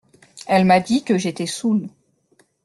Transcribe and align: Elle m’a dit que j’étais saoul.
Elle 0.47 0.65
m’a 0.65 0.79
dit 0.79 1.03
que 1.03 1.19
j’étais 1.19 1.45
saoul. 1.45 1.87